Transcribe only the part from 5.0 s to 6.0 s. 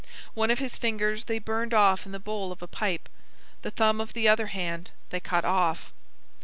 they cut off.